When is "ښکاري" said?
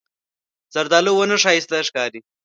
1.87-2.19